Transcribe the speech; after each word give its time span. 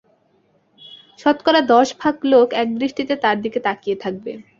শতকরা 1.19 1.61
দশ 1.73 1.87
ভাগ 1.99 2.15
লোক 2.25 2.47
এক 2.61 2.67
দৃষ্টিতে 2.75 3.13
তাঁর 3.23 3.37
দিকে 3.41 3.59
তাকিয়ে 3.67 3.97
থাকবে। 4.03 4.31